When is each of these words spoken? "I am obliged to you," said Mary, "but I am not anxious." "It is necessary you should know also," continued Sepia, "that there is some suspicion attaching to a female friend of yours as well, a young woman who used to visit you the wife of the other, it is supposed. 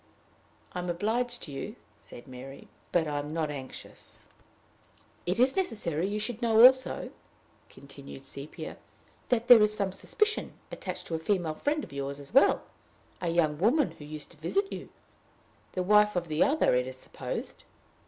"I 0.73 0.79
am 0.79 0.89
obliged 0.89 1.43
to 1.43 1.51
you," 1.51 1.75
said 1.99 2.27
Mary, 2.27 2.67
"but 2.91 3.05
I 3.07 3.19
am 3.19 3.31
not 3.31 3.51
anxious." 3.51 4.17
"It 5.27 5.39
is 5.39 5.55
necessary 5.55 6.07
you 6.07 6.17
should 6.17 6.41
know 6.41 6.65
also," 6.65 7.11
continued 7.69 8.23
Sepia, 8.23 8.77
"that 9.29 9.47
there 9.47 9.61
is 9.61 9.75
some 9.75 9.91
suspicion 9.91 10.53
attaching 10.71 11.05
to 11.05 11.13
a 11.13 11.19
female 11.19 11.53
friend 11.53 11.83
of 11.83 11.93
yours 11.93 12.19
as 12.19 12.33
well, 12.33 12.63
a 13.21 13.27
young 13.29 13.59
woman 13.59 13.91
who 13.91 14.05
used 14.05 14.31
to 14.31 14.37
visit 14.37 14.73
you 14.73 14.89
the 15.73 15.83
wife 15.83 16.15
of 16.15 16.29
the 16.29 16.41
other, 16.43 16.73
it 16.73 16.87
is 16.87 16.97
supposed. 16.97 17.63